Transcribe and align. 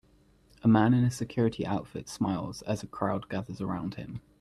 A 0.63 0.67
man 0.67 0.95
in 0.95 1.03
a 1.03 1.11
security 1.11 1.63
outfit 1.63 2.09
smiles 2.09 2.63
as 2.63 2.81
a 2.81 2.87
crowd 2.87 3.29
gathers 3.29 3.61
around 3.61 3.93
him. 3.93 4.21